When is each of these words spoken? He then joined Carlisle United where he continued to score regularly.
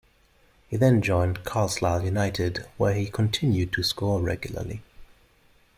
He 0.67 0.77
then 0.77 1.03
joined 1.03 1.43
Carlisle 1.43 2.03
United 2.05 2.65
where 2.77 2.95
he 2.95 3.05
continued 3.05 3.71
to 3.73 3.83
score 3.83 4.19
regularly. 4.19 4.81